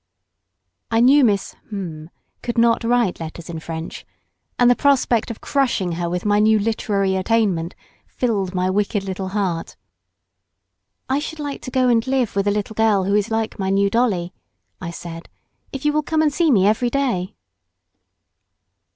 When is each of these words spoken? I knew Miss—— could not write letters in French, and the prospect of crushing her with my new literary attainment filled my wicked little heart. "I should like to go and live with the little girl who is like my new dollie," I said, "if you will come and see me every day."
I 0.89 0.99
knew 0.99 1.23
Miss—— 1.23 1.53
could 2.41 2.57
not 2.57 2.83
write 2.83 3.19
letters 3.19 3.51
in 3.51 3.59
French, 3.59 4.03
and 4.57 4.67
the 4.67 4.75
prospect 4.75 5.29
of 5.29 5.41
crushing 5.41 5.91
her 5.91 6.09
with 6.09 6.25
my 6.25 6.39
new 6.39 6.57
literary 6.57 7.15
attainment 7.15 7.75
filled 8.07 8.55
my 8.55 8.67
wicked 8.67 9.03
little 9.03 9.27
heart. 9.27 9.75
"I 11.07 11.19
should 11.19 11.37
like 11.37 11.61
to 11.61 11.69
go 11.69 11.87
and 11.87 12.07
live 12.07 12.35
with 12.35 12.45
the 12.45 12.51
little 12.51 12.73
girl 12.73 13.03
who 13.03 13.13
is 13.13 13.29
like 13.29 13.59
my 13.59 13.69
new 13.69 13.91
dollie," 13.91 14.33
I 14.81 14.89
said, 14.89 15.29
"if 15.71 15.85
you 15.85 15.93
will 15.93 16.01
come 16.01 16.23
and 16.23 16.33
see 16.33 16.49
me 16.49 16.65
every 16.65 16.89
day." 16.89 17.35